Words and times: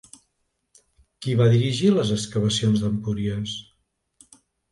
Qui 1.25 1.35
va 1.41 1.47
dirigir 1.51 1.91
les 1.97 2.13
excavacions 2.17 2.83
d'Empúries? 2.85 3.57